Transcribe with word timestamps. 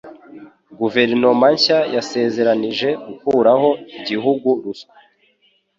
Guverinoma 0.79 1.45
nshya 1.55 1.79
yasezeranije 1.95 2.89
gukuraho 3.05 3.69
igihugu 3.97 4.49
ruswa. 4.63 4.93